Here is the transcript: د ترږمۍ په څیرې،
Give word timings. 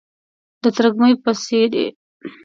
د 0.61 0.63
ترږمۍ 0.75 1.13
په 1.23 1.31
څیرې، 1.43 1.85